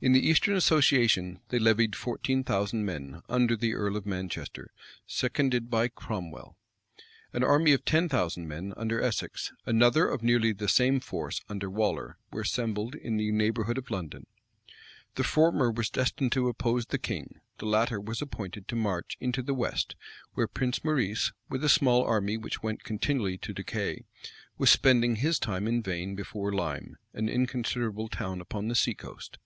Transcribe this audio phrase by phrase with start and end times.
[0.00, 4.70] In the eastern association they levied fourteen thousand men, under the earl of Manchester,
[5.08, 6.56] seconded by Cromwell.[*]
[7.32, 11.68] An army of ten thousand men, under Essex; another of nearly the same force, under
[11.68, 14.28] Waller, were assembled in the neighborhood of London.
[15.16, 19.42] The former was destined to oppose the king: the latter was appointed to march into
[19.42, 19.96] the west,
[20.34, 24.04] where Prince Maurice, with a small army which went continually to decay,
[24.58, 29.38] was spending his time in vain before Lyme, an inconsiderable town upon the sea coast.